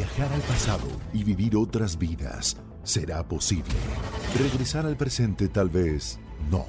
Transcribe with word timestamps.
Viajar 0.00 0.32
al 0.32 0.40
pasado 0.40 0.88
y 1.12 1.24
vivir 1.24 1.54
otras 1.56 1.98
vidas 1.98 2.56
será 2.84 3.22
posible. 3.28 3.74
Regresar 4.38 4.86
al 4.86 4.96
presente 4.96 5.46
tal 5.48 5.68
vez 5.68 6.18
no. 6.50 6.64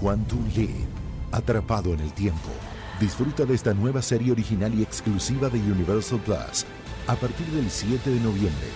Quantum 0.00 0.46
Leap, 0.54 0.86
atrapado 1.32 1.92
en 1.94 1.98
el 1.98 2.12
tiempo. 2.12 2.50
Disfruta 3.00 3.44
de 3.44 3.56
esta 3.56 3.74
nueva 3.74 4.02
serie 4.02 4.30
original 4.30 4.72
y 4.72 4.84
exclusiva 4.84 5.48
de 5.48 5.58
Universal 5.58 6.20
Plus 6.20 6.64
a 7.08 7.16
partir 7.16 7.44
del 7.48 7.68
7 7.68 8.08
de 8.08 8.20
noviembre. 8.20 8.68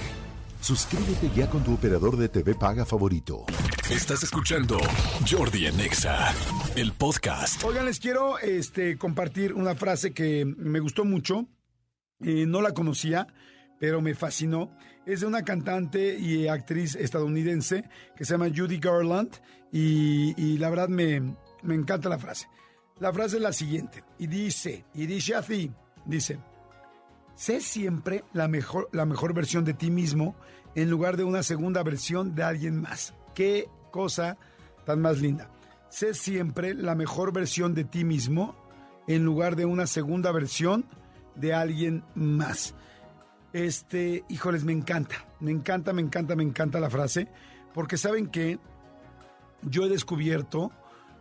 Suscríbete 0.60 1.30
ya 1.32 1.48
con 1.48 1.62
tu 1.62 1.74
operador 1.74 2.16
de 2.16 2.28
TV 2.28 2.56
paga 2.56 2.84
favorito. 2.84 3.44
Estás 3.88 4.24
escuchando 4.24 4.80
Jordi 5.30 5.68
Anexa, 5.68 6.34
el 6.74 6.92
podcast. 6.94 7.62
Oigan, 7.62 7.84
les 7.84 8.00
quiero 8.00 8.40
este, 8.40 8.98
compartir 8.98 9.52
una 9.52 9.76
frase 9.76 10.12
que 10.12 10.44
me 10.44 10.80
gustó 10.80 11.04
mucho. 11.04 11.46
Eh, 12.24 12.46
no 12.46 12.60
la 12.60 12.72
conocía, 12.72 13.26
pero 13.82 14.00
me 14.00 14.14
fascinó. 14.14 14.70
Es 15.04 15.22
de 15.22 15.26
una 15.26 15.42
cantante 15.42 16.16
y 16.16 16.46
actriz 16.46 16.94
estadounidense 16.94 17.82
que 18.14 18.24
se 18.24 18.34
llama 18.34 18.46
Judy 18.54 18.78
Garland 18.78 19.32
y, 19.72 20.56
la 20.58 20.70
verdad 20.70 20.88
me, 20.88 21.34
me 21.64 21.74
encanta 21.74 22.08
la 22.08 22.16
frase. 22.16 22.46
La 23.00 23.12
frase 23.12 23.38
es 23.38 23.42
la 23.42 23.52
siguiente 23.52 24.04
y 24.20 24.28
dice, 24.28 24.84
y 24.94 25.06
dice 25.06 25.34
así, 25.34 25.72
dice, 26.06 26.38
sé 27.34 27.60
siempre 27.60 28.22
la 28.32 28.46
mejor, 28.46 28.88
la 28.92 29.04
mejor 29.04 29.34
versión 29.34 29.64
de 29.64 29.74
ti 29.74 29.90
mismo 29.90 30.36
en 30.76 30.88
lugar 30.88 31.16
de 31.16 31.24
una 31.24 31.42
segunda 31.42 31.82
versión 31.82 32.36
de 32.36 32.44
alguien 32.44 32.80
más. 32.80 33.14
Qué 33.34 33.66
cosa 33.90 34.38
tan 34.86 35.00
más 35.00 35.20
linda. 35.20 35.50
Sé 35.88 36.14
siempre 36.14 36.72
la 36.72 36.94
mejor 36.94 37.32
versión 37.32 37.74
de 37.74 37.82
ti 37.82 38.04
mismo 38.04 38.54
en 39.08 39.24
lugar 39.24 39.56
de 39.56 39.64
una 39.64 39.88
segunda 39.88 40.30
versión 40.30 40.86
de 41.34 41.52
alguien 41.52 42.04
más. 42.14 42.76
Este, 43.52 44.24
híjoles, 44.28 44.64
me 44.64 44.72
encanta, 44.72 45.26
me 45.40 45.50
encanta, 45.50 45.92
me 45.92 46.02
encanta, 46.02 46.34
me 46.36 46.42
encanta 46.42 46.80
la 46.80 46.90
frase, 46.90 47.28
porque 47.74 47.96
saben 47.96 48.28
que 48.28 48.58
yo 49.62 49.84
he 49.84 49.88
descubierto 49.88 50.72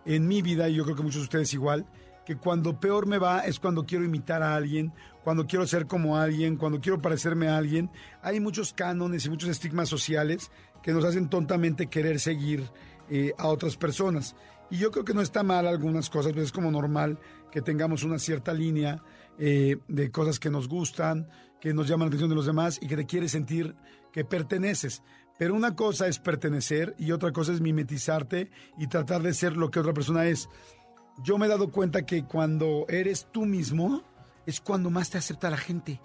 en 0.05 0.27
mi 0.27 0.41
vida, 0.41 0.69
y 0.69 0.75
yo 0.75 0.83
creo 0.83 0.95
que 0.95 1.03
muchos 1.03 1.21
de 1.21 1.25
ustedes 1.25 1.53
igual, 1.53 1.85
que 2.25 2.37
cuando 2.37 2.79
peor 2.79 3.07
me 3.07 3.17
va 3.17 3.41
es 3.41 3.59
cuando 3.59 3.85
quiero 3.85 4.05
imitar 4.05 4.43
a 4.43 4.55
alguien, 4.55 4.93
cuando 5.23 5.45
quiero 5.45 5.67
ser 5.67 5.87
como 5.87 6.17
alguien, 6.17 6.57
cuando 6.57 6.79
quiero 6.79 7.01
parecerme 7.01 7.47
a 7.47 7.57
alguien. 7.57 7.89
Hay 8.21 8.39
muchos 8.39 8.73
cánones 8.73 9.25
y 9.25 9.29
muchos 9.29 9.49
estigmas 9.49 9.89
sociales 9.89 10.51
que 10.81 10.91
nos 10.93 11.05
hacen 11.05 11.29
tontamente 11.29 11.87
querer 11.87 12.19
seguir 12.19 12.63
eh, 13.13 13.33
a 13.37 13.47
otras 13.49 13.75
personas. 13.75 14.37
Y 14.69 14.77
yo 14.77 14.89
creo 14.89 15.03
que 15.03 15.13
no 15.13 15.21
está 15.21 15.43
mal 15.43 15.67
algunas 15.67 16.09
cosas, 16.09 16.31
pero 16.31 16.45
es 16.45 16.53
como 16.53 16.71
normal 16.71 17.19
que 17.51 17.61
tengamos 17.61 18.03
una 18.03 18.17
cierta 18.17 18.53
línea 18.53 19.03
eh, 19.37 19.75
de 19.89 20.11
cosas 20.11 20.39
que 20.39 20.49
nos 20.49 20.69
gustan, 20.69 21.27
que 21.59 21.73
nos 21.73 21.89
llaman 21.89 22.05
la 22.05 22.07
atención 22.07 22.29
de 22.29 22.37
los 22.37 22.45
demás 22.45 22.79
y 22.81 22.87
que 22.87 22.95
te 22.95 23.05
quieres 23.05 23.33
sentir 23.33 23.75
que 24.13 24.23
perteneces. 24.23 25.03
Pero 25.37 25.55
una 25.55 25.75
cosa 25.75 26.07
es 26.07 26.19
pertenecer 26.19 26.95
y 26.97 27.11
otra 27.11 27.33
cosa 27.33 27.51
es 27.51 27.59
mimetizarte 27.59 28.49
y 28.77 28.87
tratar 28.87 29.21
de 29.23 29.33
ser 29.33 29.57
lo 29.57 29.71
que 29.71 29.81
otra 29.81 29.93
persona 29.93 30.25
es. 30.27 30.47
Yo 31.21 31.37
me 31.37 31.47
he 31.47 31.49
dado 31.49 31.69
cuenta 31.69 32.05
que 32.05 32.23
cuando 32.23 32.85
eres 32.87 33.27
tú 33.33 33.45
mismo 33.45 34.03
es 34.45 34.61
cuando 34.61 34.89
más 34.89 35.09
te 35.09 35.17
acepta 35.17 35.49
la 35.49 35.57
gente, 35.57 35.99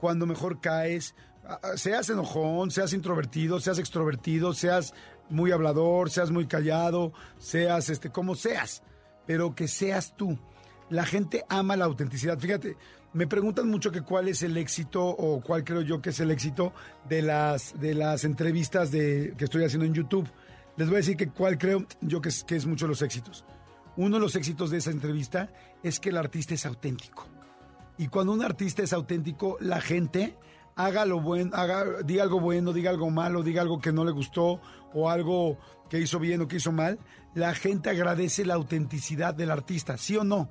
cuando 0.00 0.24
mejor 0.24 0.62
caes, 0.62 1.14
seas 1.76 2.10
enojón, 2.10 2.70
seas 2.70 2.92
introvertido, 2.92 3.60
seas 3.60 3.78
extrovertido, 3.78 4.52
seas 4.52 4.94
muy 5.28 5.52
hablador, 5.52 6.10
seas 6.10 6.30
muy 6.30 6.46
callado, 6.46 7.12
seas 7.38 7.88
este 7.88 8.10
como 8.10 8.34
seas, 8.34 8.82
pero 9.26 9.54
que 9.54 9.68
seas 9.68 10.16
tú. 10.16 10.38
La 10.88 11.04
gente 11.04 11.44
ama 11.48 11.76
la 11.76 11.84
autenticidad. 11.84 12.38
Fíjate, 12.38 12.76
me 13.12 13.26
preguntan 13.26 13.68
mucho 13.68 13.90
que 13.90 14.02
cuál 14.02 14.28
es 14.28 14.42
el 14.42 14.56
éxito 14.56 15.04
o 15.04 15.40
cuál 15.40 15.64
creo 15.64 15.80
yo 15.80 16.00
que 16.00 16.10
es 16.10 16.20
el 16.20 16.30
éxito 16.30 16.72
de 17.08 17.22
las 17.22 17.78
de 17.80 17.94
las 17.94 18.24
entrevistas 18.24 18.90
de 18.90 19.34
que 19.36 19.44
estoy 19.44 19.64
haciendo 19.64 19.86
en 19.86 19.94
YouTube. 19.94 20.28
Les 20.76 20.88
voy 20.88 20.96
a 20.96 20.98
decir 20.98 21.16
que 21.16 21.30
cuál 21.30 21.58
creo 21.58 21.86
yo 22.02 22.20
que 22.20 22.28
es, 22.28 22.44
que 22.44 22.56
es 22.56 22.66
mucho 22.66 22.86
los 22.86 23.02
éxitos. 23.02 23.44
Uno 23.96 24.16
de 24.16 24.20
los 24.20 24.36
éxitos 24.36 24.70
de 24.70 24.76
esa 24.76 24.90
entrevista 24.90 25.50
es 25.82 25.98
que 25.98 26.10
el 26.10 26.18
artista 26.18 26.52
es 26.52 26.66
auténtico. 26.66 27.26
Y 27.98 28.08
cuando 28.08 28.34
un 28.34 28.42
artista 28.42 28.82
es 28.82 28.92
auténtico, 28.92 29.56
la 29.60 29.80
gente 29.80 30.36
haga 30.76 31.06
lo 31.06 31.20
bueno, 31.20 31.50
haga, 31.54 32.02
diga 32.04 32.22
algo 32.22 32.38
bueno, 32.38 32.72
diga 32.72 32.90
algo 32.90 33.10
malo, 33.10 33.42
diga 33.42 33.62
algo 33.62 33.80
que 33.80 33.92
no 33.92 34.04
le 34.04 34.12
gustó 34.12 34.60
o 34.92 35.10
algo 35.10 35.58
que 35.88 35.98
hizo 35.98 36.18
bien 36.18 36.42
o 36.42 36.48
que 36.48 36.56
hizo 36.56 36.70
mal, 36.70 36.98
la 37.34 37.54
gente 37.54 37.90
agradece 37.90 38.44
la 38.44 38.54
autenticidad 38.54 39.34
del 39.34 39.50
artista, 39.50 39.96
¿sí 39.96 40.16
o 40.16 40.24
no? 40.24 40.50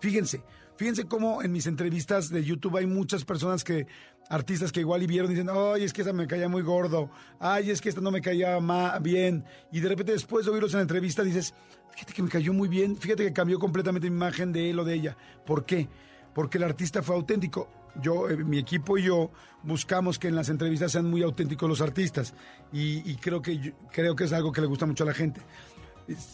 Fíjense, 0.00 0.42
fíjense 0.76 1.06
cómo 1.06 1.42
en 1.42 1.52
mis 1.52 1.66
entrevistas 1.66 2.30
de 2.30 2.42
YouTube 2.42 2.78
hay 2.78 2.86
muchas 2.86 3.24
personas 3.24 3.64
que, 3.64 3.86
artistas 4.30 4.72
que 4.72 4.80
igual 4.80 5.02
y 5.02 5.06
vieron 5.06 5.30
dicen, 5.30 5.48
ay, 5.50 5.84
es 5.84 5.92
que 5.92 6.00
esta 6.00 6.12
me 6.14 6.26
caía 6.26 6.48
muy 6.48 6.62
gordo, 6.62 7.10
ay, 7.38 7.70
es 7.70 7.82
que 7.82 7.90
esta 7.90 8.00
no 8.00 8.10
me 8.10 8.22
caía 8.22 8.58
bien, 9.00 9.44
y 9.72 9.80
de 9.80 9.88
repente 9.90 10.12
después 10.12 10.46
de 10.46 10.52
oírlos 10.52 10.72
en 10.72 10.78
la 10.78 10.82
entrevista 10.82 11.22
dices, 11.22 11.52
fíjate 11.90 12.14
que 12.14 12.22
me 12.22 12.30
cayó 12.30 12.54
muy 12.54 12.68
bien, 12.68 12.96
fíjate 12.96 13.24
que 13.24 13.32
cambió 13.34 13.58
completamente 13.58 14.08
mi 14.08 14.16
imagen 14.16 14.52
de 14.52 14.70
él 14.70 14.78
o 14.78 14.84
de 14.84 14.94
ella. 14.94 15.16
¿Por 15.44 15.66
qué? 15.66 15.86
Porque 16.34 16.56
el 16.56 16.64
artista 16.64 17.02
fue 17.02 17.14
auténtico. 17.14 17.68
Yo, 18.00 18.28
eh, 18.28 18.36
mi 18.36 18.58
equipo 18.58 18.98
y 18.98 19.04
yo 19.04 19.30
buscamos 19.62 20.18
que 20.18 20.28
en 20.28 20.36
las 20.36 20.48
entrevistas 20.48 20.92
sean 20.92 21.10
muy 21.10 21.22
auténticos 21.22 21.68
los 21.68 21.80
artistas 21.80 22.34
y, 22.72 23.14
creo 23.16 23.42
que 23.42 23.74
creo 23.90 24.14
que 24.14 24.24
es 24.24 24.32
algo 24.32 24.52
que 24.52 24.60
le 24.60 24.66
gusta 24.66 24.86
mucho 24.86 25.04
a 25.04 25.08
la 25.08 25.14
gente. 25.14 25.40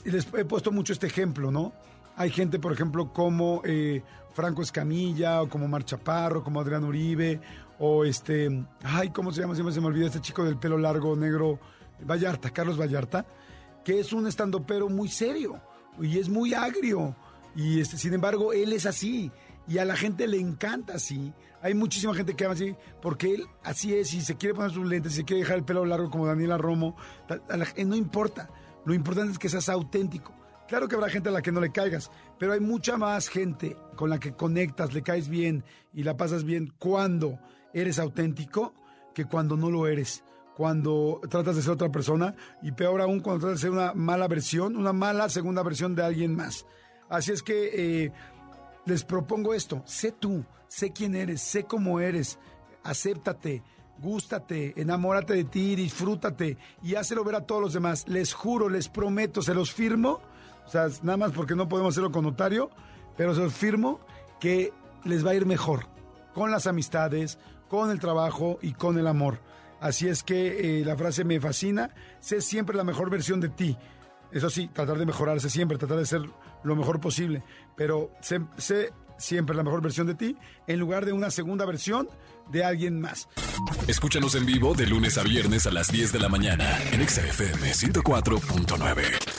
Les 0.05 0.27
he 0.35 0.45
puesto 0.45 0.71
mucho 0.71 0.93
este 0.93 1.07
ejemplo, 1.07 1.51
¿no? 1.51 1.73
Hay 2.17 2.31
gente, 2.31 2.59
por 2.59 2.73
ejemplo, 2.73 3.13
como 3.13 3.63
eh, 3.65 4.03
Franco 4.35 4.63
Escamilla, 4.63 5.43
o 5.43 5.49
como 5.49 5.67
Mar 5.67 5.85
Chaparro, 5.85 6.45
como 6.45 6.61
Adrián 6.61 6.85
Uribe, 6.85 7.41
o 7.79 8.05
este, 8.05 8.65
ay, 8.83 9.11
¿cómo 9.11 9.33
se 9.33 9.41
llama? 9.41 9.55
Se 9.55 9.81
me 9.81 9.87
olvida 9.87 10.07
este 10.07 10.21
chico 10.21 10.45
del 10.45 10.59
pelo 10.59 10.77
largo, 10.77 11.17
negro, 11.17 11.59
Vallarta, 12.07 12.51
Carlos 12.51 12.79
Vallarta, 12.79 13.25
que 13.85 14.01
es 14.01 14.13
un 14.13 14.27
estandopero 14.27 14.89
muy 14.89 15.09
serio 15.09 15.61
y 16.01 16.19
es 16.19 16.29
muy 16.29 16.55
agrio. 16.55 17.17
Y 17.55 17.81
este, 17.81 17.97
sin 17.99 18.15
embargo, 18.15 18.53
él 18.53 18.73
es 18.73 18.87
así 18.87 19.31
y 19.69 19.79
a 19.79 19.85
la 19.85 19.97
gente 19.97 20.27
le 20.27 20.39
encanta 20.39 20.95
así. 20.95 21.33
Hay 21.61 21.75
muchísima 21.75 22.15
gente 22.15 22.35
que 22.35 22.45
ama 22.45 22.55
así 22.55 22.75
porque 23.01 23.35
él 23.35 23.47
así 23.63 23.95
es 23.95 24.13
y 24.15 24.21
se 24.21 24.37
quiere 24.37 24.55
poner 24.55 24.73
sus 24.73 24.87
lentes, 24.87 25.15
se 25.15 25.25
quiere 25.25 25.43
dejar 25.43 25.59
el 25.59 25.65
pelo 25.65 25.85
largo 25.85 26.11
como 26.11 26.27
Daniela 26.27 26.59
Romo. 26.59 26.97
no 27.87 27.97
importa. 27.97 28.51
Lo 28.85 28.95
importante 28.95 29.33
es 29.33 29.39
que 29.39 29.49
seas 29.49 29.69
auténtico. 29.69 30.35
Claro 30.67 30.89
que 30.89 30.95
habrá 30.95 31.09
gente 31.09 31.29
a 31.29 31.33
la 31.33 31.43
que 31.43 31.53
no 31.53 31.61
le 31.61 31.71
caigas, 31.71 32.11
pero 32.39 32.53
hay 32.53 32.61
mucha 32.61 32.97
más 32.97 33.29
gente 33.29 33.77
con 33.95 34.11
la 34.11 34.19
que 34.19 34.33
conectas, 34.33 34.95
le 34.95 35.03
caes 35.03 35.29
bien 35.29 35.65
y 35.93 36.03
la 36.03 36.17
pasas 36.17 36.45
bien 36.45 36.73
cuando 36.79 37.39
eres 37.75 37.99
auténtico 37.99 38.75
que 39.15 39.27
cuando 39.27 39.57
no 39.57 39.71
lo 39.71 39.87
eres 39.87 40.25
cuando 40.57 41.21
tratas 41.29 41.57
de 41.57 41.63
ser 41.63 41.73
otra 41.73 41.91
persona 41.91 42.35
y 42.63 42.73
peor 42.73 43.01
aún 43.01 43.21
cuando 43.21 43.41
tratas 43.41 43.61
de 43.61 43.63
ser 43.63 43.71
una 43.71 43.95
mala 43.95 44.29
versión, 44.29 44.77
una 44.77 44.93
mala 44.93 45.29
segunda 45.29 45.63
versión 45.63 45.95
de 45.95 46.03
alguien 46.03 46.35
más. 46.37 46.67
Así 47.09 47.33
es 47.33 47.43
que 47.43 48.05
eh, 48.05 48.13
les 48.85 49.05
propongo 49.05 49.55
esto, 49.55 49.83
sé 49.87 50.13
tú, 50.13 50.45
sé 50.69 50.93
quién 50.93 51.15
eres, 51.15 51.41
sé 51.41 51.65
cómo 51.65 52.01
eres, 52.01 52.39
acéptate, 52.83 53.63
gústate, 53.99 54.75
enamórate 54.81 55.35
de 55.35 55.45
ti, 55.45 55.75
disfrútate 55.77 56.59
y 56.83 56.95
hácelo 56.97 57.25
ver 57.25 57.37
a 57.37 57.47
todos 57.47 57.63
los 57.63 57.73
demás. 57.73 58.07
Les 58.09 58.35
juro, 58.35 58.69
les 58.69 58.89
prometo, 58.89 59.43
se 59.43 59.55
los 59.55 59.73
firmo, 59.73 60.21
o 60.67 60.71
sea, 60.71 60.89
nada 61.03 61.17
más 61.17 61.33
porque 61.33 61.55
no 61.55 61.69
podemos 61.69 61.95
hacerlo 61.95 62.11
con 62.11 62.25
notario, 62.25 62.71
pero 63.17 63.35
se 63.35 63.41
los 63.41 63.55
firmo 63.55 64.01
que 64.41 64.73
les 65.05 65.25
va 65.25 65.31
a 65.31 65.35
ir 65.35 65.47
mejor 65.47 65.87
con 66.35 66.51
las 66.51 66.67
amistades, 66.67 67.39
con 67.69 67.91
el 67.91 68.01
trabajo 68.01 68.59
y 68.63 68.73
con 68.73 68.99
el 68.99 69.07
amor. 69.07 69.41
Así 69.81 70.09
es 70.09 70.23
que 70.23 70.81
eh, 70.81 70.85
la 70.85 70.97
frase 70.97 71.25
me 71.25 71.41
fascina, 71.41 71.91
sé 72.21 72.41
siempre 72.41 72.77
la 72.77 72.85
mejor 72.85 73.11
versión 73.11 73.41
de 73.41 73.49
ti. 73.49 73.77
Eso 74.33 74.49
sí, 74.51 74.69
tratar 74.73 74.99
de 74.99 75.07
mejorarse 75.07 75.51
siempre, 75.51 75.79
tratar 75.79 75.99
de 75.99 76.07
ser 76.07 76.23
lo 76.65 76.77
mejor 76.77 77.01
posible, 77.01 77.43
pero 77.77 78.11
sé, 78.21 78.41
siempre 79.19 79.55
la 79.55 79.63
mejor 79.63 79.83
versión 79.83 80.07
de 80.07 80.15
ti 80.15 80.37
en 80.67 80.79
lugar 80.79 81.05
de 81.05 81.13
una 81.13 81.31
segunda 81.31 81.65
versión 81.65 82.09
de 82.51 82.65
alguien 82.65 83.01
más. 83.01 83.29
Escúchanos 83.87 84.35
en 84.35 84.47
vivo 84.47 84.75
de 84.75 84.87
lunes 84.87 85.19
a 85.19 85.23
viernes 85.23 85.67
a 85.67 85.71
las 85.71 85.93
10 85.93 86.13
de 86.13 86.19
la 86.19 86.29
mañana 86.29 86.79
en 86.93 87.07
XFM 87.07 87.73
104.9. 87.73 89.32